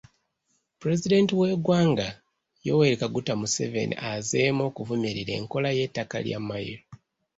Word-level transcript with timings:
Pulezidenti 0.79 1.31
w’eggwanga, 1.39 2.07
Yoweri 2.65 2.95
Kaguta 3.01 3.33
Museveni 3.41 3.95
azzeemu 4.09 4.61
okuvumirira 4.69 5.31
enkola 5.39 5.67
y’ettaka 5.77 6.15
lya 6.25 6.39
mayiro. 6.47 6.83